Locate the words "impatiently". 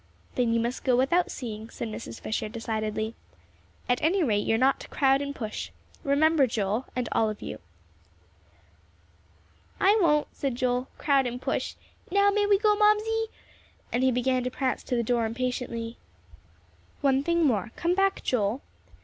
15.27-15.97